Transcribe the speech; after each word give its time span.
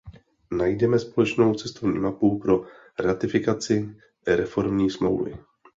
Najděme 0.51 0.99
společnou 0.99 1.53
cestovní 1.53 1.99
mapu 1.99 2.39
pro 2.39 2.65
ratifikaci 2.99 3.95
reformní 4.27 4.89
smlouvy. 4.89 5.37